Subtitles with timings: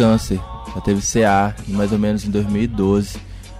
[0.00, 0.40] câncer.
[0.72, 3.18] Ela teve CA, mais ou menos em 2012.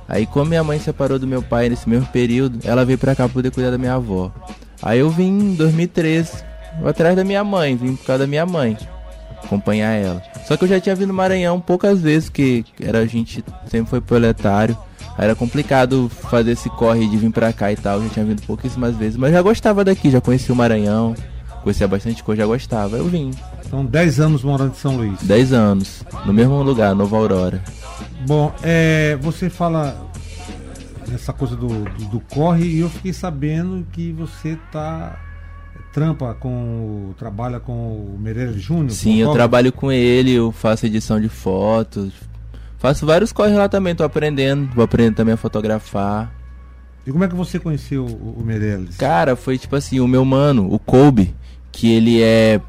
[0.08, 3.24] Aí, como minha mãe separou do meu pai nesse mesmo período, ela veio pra cá
[3.24, 4.32] pra poder cuidar da minha avó.
[4.82, 6.42] Aí eu vim em 2013,
[6.84, 8.76] atrás da minha mãe, vim por causa da minha mãe,
[9.44, 10.22] acompanhar ela.
[10.46, 13.90] Só que eu já tinha vindo no Maranhão poucas vezes, que era a gente sempre
[13.90, 14.76] foi proletário.
[15.18, 18.02] Aí era complicado fazer esse corre de vir pra cá e tal.
[18.02, 21.14] Já tinha vindo pouquíssimas vezes, mas já gostava daqui, já conhecia o Maranhão,
[21.62, 22.96] conhecia bastante coisa, já gostava.
[22.96, 23.30] Eu vim.
[23.70, 25.22] Então, 10 anos morando em São Luís.
[25.22, 27.62] 10 anos, no mesmo lugar, Nova Aurora.
[28.26, 30.10] Bom, é, você fala
[31.06, 35.16] nessa coisa do, do, do, corre e eu fiquei sabendo que você tá
[35.92, 38.90] trampa com trabalha com o Meirelles Júnior.
[38.90, 42.12] Sim, eu trabalho com ele, eu faço edição de fotos,
[42.76, 46.34] faço vários corres lá também, tô aprendendo, vou aprender também a fotografar.
[47.06, 48.96] E como é que você conheceu o, o Meirelles?
[48.96, 51.32] Cara, foi tipo assim, o meu mano, o Kobe,
[51.70, 52.60] que ele é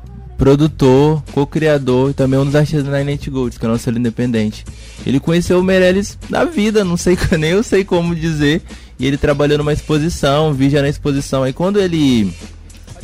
[0.42, 4.66] produtor, co-criador e também um dos artistas da Night Gold, que é o nosso independente.
[5.06, 8.64] Ele conheceu o Meirelles na vida, não sei nem eu sei como dizer.
[8.98, 11.44] E ele trabalhou numa exposição, vi já na exposição.
[11.44, 12.34] Aí quando ele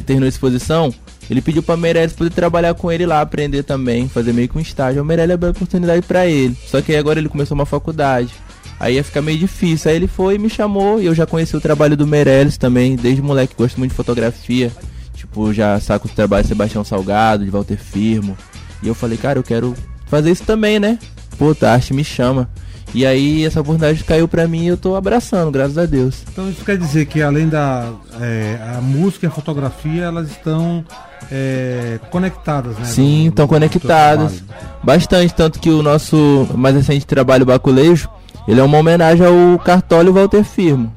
[0.03, 0.91] terminou a exposição,
[1.29, 4.61] ele pediu para Meirelles poder trabalhar com ele lá, aprender também, fazer meio que um
[4.61, 5.03] estágio.
[5.03, 6.57] O Meirelles abriu a oportunidade para ele.
[6.65, 8.33] Só que agora ele começou uma faculdade.
[8.79, 9.91] Aí ia ficar meio difícil.
[9.91, 10.99] Aí ele foi e me chamou.
[10.99, 14.71] E eu já conheci o trabalho do Meirelles também, desde moleque, gosto muito de fotografia.
[15.17, 18.37] Tipo, já saco os trabalhos de Sebastião Salgado, de Walter Firmo.
[18.83, 19.73] E eu falei, cara, eu quero
[20.05, 20.99] fazer isso também, né?
[21.39, 22.47] Pô, a arte me chama.
[22.93, 26.23] E aí essa oportunidade caiu pra mim e eu tô abraçando, graças a Deus.
[26.31, 30.85] Então isso quer dizer que além da é, a música e a fotografia, elas estão
[31.31, 32.85] é, conectadas, né?
[32.85, 34.43] Sim, estão conectadas.
[34.83, 38.07] Bastante, tanto que o nosso mais recente trabalho Baculejo,
[38.47, 40.93] ele é uma homenagem ao Cartola e Walter Firmo.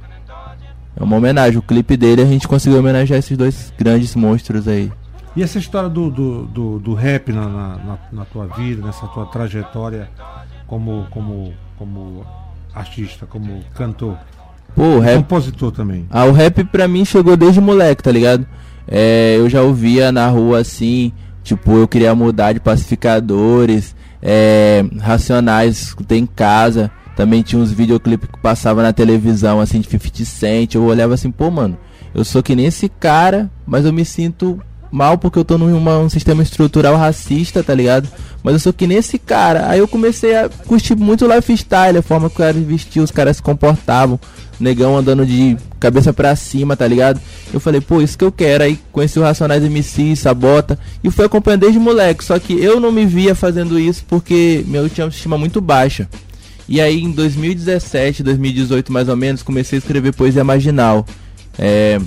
[1.01, 1.59] É uma homenagem.
[1.59, 4.93] O clipe dele a gente conseguiu homenagear esses dois grandes monstros aí.
[5.34, 9.27] E essa história do, do, do, do rap na, na, na, tua vida, nessa tua
[9.27, 10.11] trajetória
[10.67, 12.27] como, como, como
[12.75, 14.19] artista, como cantor?
[14.75, 15.17] Pô, o rap...
[15.19, 16.06] compositor também.
[16.11, 18.47] Ah, o rap pra mim chegou desde moleque, tá ligado?
[18.87, 21.12] É, eu já ouvia na rua assim,
[21.44, 26.91] tipo, eu queria mudar de pacificadores, é, racionais, escutei em casa.
[27.20, 30.75] Também tinha uns videoclipes que passava na televisão, assim, de 50 Cent.
[30.75, 31.76] Eu olhava assim, pô, mano,
[32.14, 34.58] eu sou que nem esse cara, mas eu me sinto
[34.91, 38.08] mal porque eu tô num um sistema estrutural racista, tá ligado?
[38.42, 39.69] Mas eu sou que nem esse cara.
[39.69, 43.37] Aí eu comecei a curtir muito lifestyle, a forma que os caras vestiam, os caras
[43.37, 44.19] se comportavam.
[44.58, 47.20] Negão andando de cabeça pra cima, tá ligado?
[47.52, 48.64] Eu falei, pô, isso que eu quero.
[48.64, 50.78] Aí conheci o Racionais MC, Sabota.
[51.04, 52.25] E fui acompanhando desde moleque.
[52.25, 56.08] Só que eu não me via fazendo isso porque meu tinha autoestima muito baixa.
[56.70, 61.04] E aí em 2017, 2018 mais ou menos, comecei a escrever poesia marginal.
[61.58, 62.00] É...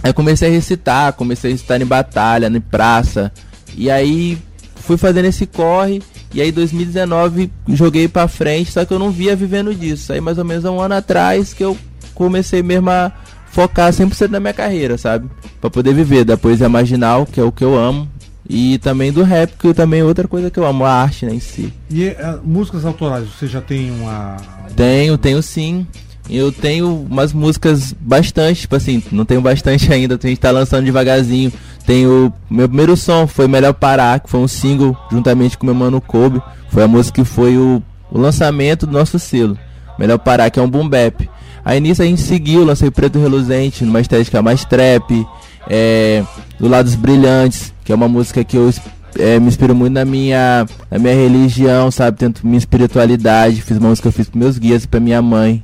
[0.00, 3.32] Aí comecei a recitar, comecei a recitar em batalha, em praça.
[3.76, 4.38] E aí
[4.76, 6.00] fui fazendo esse corre.
[6.32, 10.12] E aí 2019 joguei pra frente, só que eu não via vivendo disso.
[10.12, 11.76] Aí mais ou menos um ano atrás que eu
[12.14, 13.10] comecei mesmo a
[13.50, 15.28] focar 100% na minha carreira, sabe?
[15.60, 18.08] Pra poder viver da poesia marginal, que é o que eu amo.
[18.48, 21.34] E também do rap, que também é outra coisa que eu amo, a arte né,
[21.34, 21.72] em si.
[21.90, 24.36] E uh, músicas autorais, você já tem uma.
[24.76, 25.86] Tenho, tenho sim.
[26.28, 30.84] Eu tenho umas músicas bastante, tipo assim, não tenho bastante ainda, a gente tá lançando
[30.84, 31.52] devagarzinho.
[31.86, 32.32] Tenho.
[32.50, 36.42] Meu primeiro som foi Melhor Parar, que foi um single juntamente com meu mano Kobe.
[36.68, 39.58] Foi a música que foi o, o lançamento do nosso selo.
[39.98, 41.28] Melhor Parar, que é um boom bap.
[41.64, 45.26] Aí nisso a gente seguiu, lancei Preto Reluzente, numa estética mais trap,
[45.68, 46.22] é,
[46.58, 48.72] do Lados Brilhantes, que é uma música que eu
[49.18, 52.18] é, me inspiro muito na minha, na minha religião, sabe?
[52.18, 53.62] Tento minha espiritualidade.
[53.62, 55.62] Fiz uma música que eu fiz pros meus guias e pra minha mãe.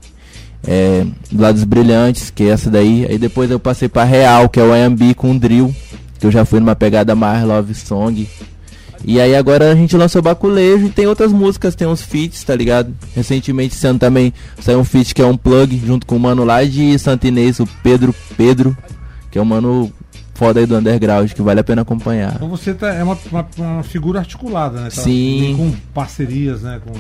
[0.67, 3.07] É, do Lados Brilhantes, que é essa daí.
[3.09, 5.75] Aí depois eu passei pra Real, que é o IMB com Drill,
[6.19, 8.29] que eu já fui numa pegada mais love song.
[9.03, 12.55] E aí agora a gente lançou Baculejo e tem outras músicas, tem uns feats, tá
[12.55, 12.95] ligado?
[13.17, 16.63] Recentemente sendo também saiu um feat que é um plug junto com o mano lá
[16.63, 18.77] de Santinês, o Pedro Pedro,
[19.31, 19.93] que é um mano
[20.35, 22.35] foda aí do underground que vale a pena acompanhar.
[22.35, 24.91] Então você tá, é uma, uma, uma figura articulada, né?
[24.91, 25.55] Tá Sim.
[25.57, 26.81] Com parcerias, né?
[26.83, 26.93] Com...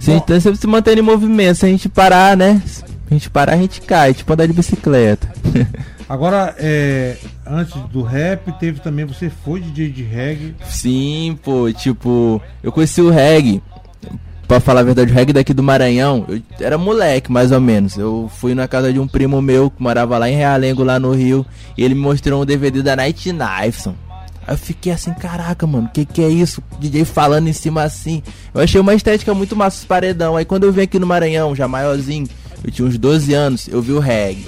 [0.00, 1.58] Sim, então sempre se mantendo em movimento.
[1.58, 2.60] Se a gente parar, né?
[2.66, 5.32] Se a gente parar, a gente cai, tipo andar de bicicleta.
[6.08, 7.16] Agora, é,
[7.46, 10.54] antes do rap, teve também, você foi DJ de reggae?
[10.68, 13.62] Sim, pô, tipo, eu conheci o reggae
[14.52, 17.96] Pra falar a verdade, o reggae daqui do Maranhão, eu era moleque, mais ou menos.
[17.96, 21.10] Eu fui na casa de um primo meu que morava lá em Realengo, lá no
[21.12, 23.94] Rio, e ele me mostrou um DVD da Night Knifeson.
[24.46, 26.62] Aí eu fiquei assim, caraca, mano, que que é isso?
[26.78, 28.22] DJ falando em cima assim.
[28.54, 30.36] Eu achei uma estética muito massa os paredão.
[30.36, 32.28] Aí quando eu vim aqui no Maranhão, já maiorzinho,
[32.62, 34.44] eu tinha uns 12 anos, eu vi o reggae.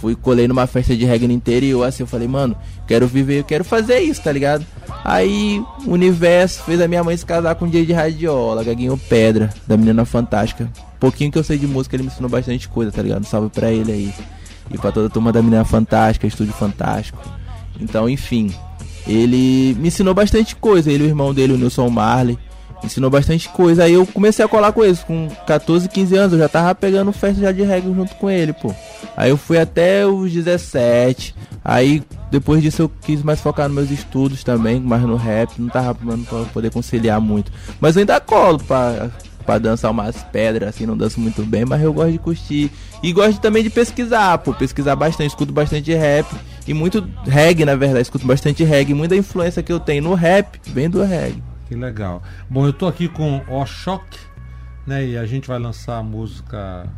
[0.00, 2.56] Fui, colei numa festa de reggae no interior, assim, eu falei, mano,
[2.86, 4.64] quero viver, eu quero fazer isso, tá ligado?
[5.04, 8.96] Aí o universo fez a minha mãe se casar com um dia de radiola, Gaguinho
[8.96, 10.70] Pedra, da Menina Fantástica.
[10.98, 13.24] Pouquinho que eu sei de música, ele me ensinou bastante coisa, tá ligado?
[13.26, 14.14] Salve pra ele aí.
[14.70, 17.18] E pra toda a turma da Menina Fantástica, Estúdio Fantástico.
[17.78, 18.54] Então, enfim,
[19.06, 20.90] ele me ensinou bastante coisa.
[20.90, 22.38] Ele e o irmão dele, o Nilson Marley,
[22.84, 23.84] ensinou bastante coisa.
[23.84, 25.02] Aí eu comecei a colar com eles.
[25.02, 28.52] Com 14, 15 anos, eu já tava pegando festa já de reggae junto com ele,
[28.52, 28.74] pô.
[29.16, 31.34] Aí eu fui até os 17.
[31.64, 35.50] Aí depois disso eu quis mais focar nos meus estudos também, mais no rap.
[35.58, 37.52] Não tava pra poder conciliar muito.
[37.80, 39.10] Mas eu ainda colo pra,
[39.44, 42.70] pra dançar umas pedras, assim, não danço muito bem, mas eu gosto de curtir.
[43.02, 44.54] E gosto também de pesquisar, pô.
[44.54, 46.26] Pesquisar bastante, escuto bastante rap.
[46.66, 48.94] E muito reggae, na verdade, escuto bastante reggae.
[48.94, 51.49] Muita influência que eu tenho no rap vem do reggae.
[51.70, 52.20] Que legal.
[52.48, 54.18] Bom, eu tô aqui com o Choque,
[54.84, 55.06] né?
[55.06, 56.88] E a gente vai lançar a música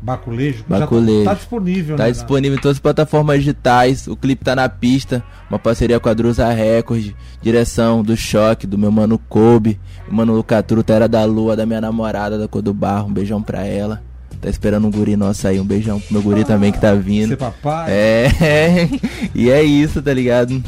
[0.00, 0.64] Baculejo.
[0.66, 1.18] Baculejo.
[1.18, 2.12] Já tá, tá disponível, tá né?
[2.12, 4.06] disponível em todas as plataformas digitais.
[4.06, 5.22] O clipe tá na pista.
[5.50, 7.12] Uma parceria com a Drusa Record.
[7.42, 9.78] Direção do Choque, do meu mano Kobe.
[10.08, 13.08] O mano Lucatru, Terra da Lua, da minha namorada, da Cor do Barro.
[13.08, 14.02] Um beijão pra ela.
[14.40, 15.60] Tá esperando um guri nosso aí.
[15.60, 17.28] Um beijão pro meu guri ah, também que tá vindo.
[17.28, 17.92] Ser papai.
[17.92, 18.88] É.
[19.34, 20.64] e é isso, tá ligado?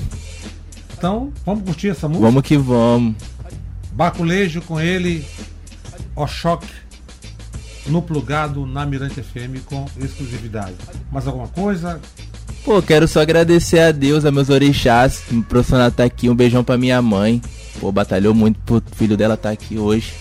[0.98, 2.26] Então, vamos curtir essa música?
[2.26, 3.14] Vamos que vamos.
[3.94, 5.24] Baculejo com ele.
[6.16, 6.66] O Choque
[7.86, 10.74] no plugado na Mirante FM com exclusividade.
[11.12, 12.00] Mais alguma coisa?
[12.64, 16.28] Pô, quero só agradecer a Deus, a meus orixás, que me proporcionaram estar aqui.
[16.30, 17.42] Um beijão pra minha mãe.
[17.78, 20.12] Pô, batalhou muito pro filho dela estar aqui hoje.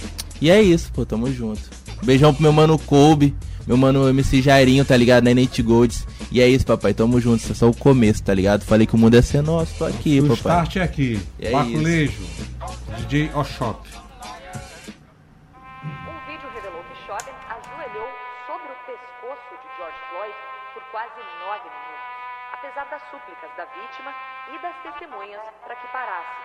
[0.41, 1.61] E é isso, pô, tamo junto.
[2.03, 3.33] Beijão pro meu mano Kobe,
[3.65, 5.23] meu mano MC Jairinho, tá ligado?
[5.23, 6.05] Na Nate Golds.
[6.31, 7.41] E é isso, papai, tamo junto.
[7.41, 8.63] Isso é só o começo, tá ligado?
[8.63, 10.33] Falei que o mundo é ser nosso, tô aqui, o papai.
[10.33, 11.19] O start é aqui.
[11.39, 12.21] É Baculejo,
[12.97, 14.03] DJ Oshop.
[22.63, 24.15] apesar das súplicas da vítima
[24.47, 26.41] e das testemunhas para que parasse.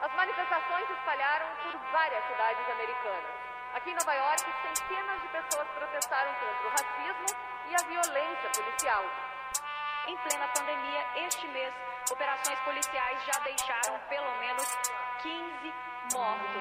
[0.00, 3.34] As manifestações se espalharam por várias cidades americanas.
[3.74, 7.38] Aqui em Nova York, centenas de pessoas protestaram contra o racismo
[7.68, 9.04] e a violência policial.
[10.08, 11.74] Em plena pandemia, este mês,
[12.10, 14.66] operações policiais já deixaram pelo menos
[15.22, 15.74] 15
[16.14, 16.56] mortos.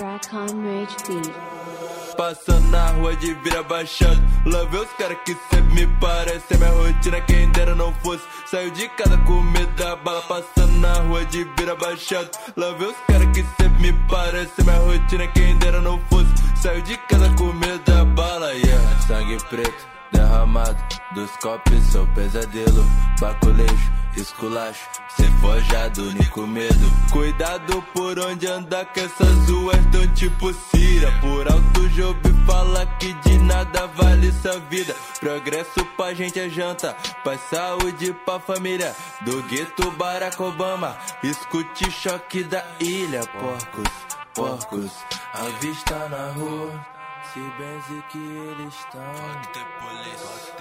[0.00, 2.16] Rock on Rage Beat.
[2.16, 4.22] Passando na rua de vira baixando.
[4.46, 6.58] Lá vê os caras que sempre me parecem.
[6.58, 8.24] Minha rotina, quem dera não fosse.
[8.46, 10.22] Saiu de casa com medo da bala.
[10.22, 12.30] Passando na rua de vira baixando.
[12.56, 14.64] Lá vê os caras que sempre me parecem.
[14.64, 16.32] Minha rotina, quem dera não fosse.
[16.60, 18.52] Saiu de casa com medo da bala.
[18.52, 20.76] Yeah, sangue preto derramado
[21.14, 22.84] dos copos, sou pesadelo,
[23.18, 26.92] baculejo esculacho, ser forjado, único medo.
[27.10, 31.12] Cuidado por onde andar, que essas ruas tão tipo Cira.
[31.20, 34.94] Por alto jogo fala que de nada vale sua vida.
[35.20, 38.94] Progresso pra gente é janta, paz, saúde pra família.
[39.22, 43.26] Do gueto Barack Obama, escute choque da ilha.
[43.26, 43.92] Porcos,
[44.34, 44.92] porcos,
[45.34, 46.86] a vista na rua.
[47.32, 49.81] Se benze que eles estão.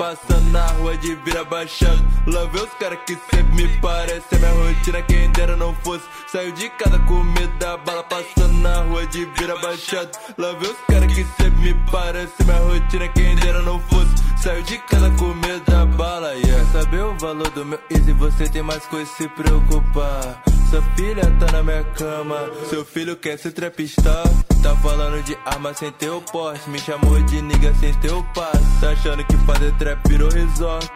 [0.02, 2.04] Passando na rua de vira baixando.
[2.26, 4.40] Lá vê os caras que sempre me parecem.
[4.40, 6.04] Minha rotina, quem dera não fosse.
[6.28, 8.04] Saiu de casa com medo da bala.
[8.06, 10.10] Passando na rua de vira baixando.
[10.40, 12.48] Lá vê os caras que sempre me parecem.
[12.48, 14.10] Minha rotina, quem dera não fosse.
[14.42, 15.71] Saiu de casa com medo da
[16.02, 16.34] bala.
[16.34, 16.66] Yeah.
[16.72, 20.42] Saber o valor do meu easy, você tem mais coisa se preocupar.
[20.70, 22.50] Sua filha tá na minha cama.
[22.70, 24.24] Seu filho quer ser trapista.
[24.64, 26.68] Tá falando de arma sem ter o porte.
[26.70, 28.80] Me chamou de nigga sem ter o passe.
[28.80, 30.90] Tá achando que fazer trap virou resort.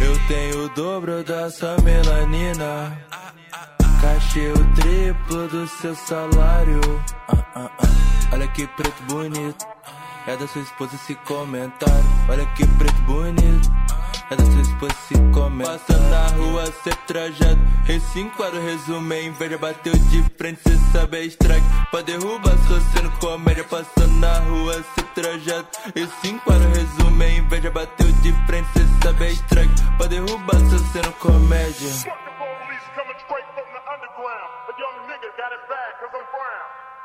[0.00, 2.96] Eu tenho o dobro da sua melanina.
[4.00, 6.80] Cachê o triplo do seu salário.
[7.28, 7.88] Ah, ah, ah.
[8.32, 9.69] Olha que preto bonito.
[10.26, 12.04] É da sua esposa esse comentário.
[12.28, 13.70] Olha que preto bonito.
[14.30, 15.80] É da sua esposa esse comentário.
[15.80, 17.60] Passa na rua, cê trajado.
[17.88, 21.66] Em cinco horas, resumo, inveja bateu de frente, cê sabe é strike.
[21.90, 23.64] Pra derrubar, sou sendo comédia.
[23.64, 25.68] Passando na rua, cê trajado.
[25.96, 29.74] Em cinco horas, resumo, inveja bateu de frente, cê sabe é strike.
[29.96, 31.90] Pra derrubar, sou sendo comédia.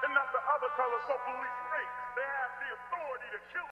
[0.05, 1.57] And not the other color, so police
[2.15, 3.63] they have the authority to kill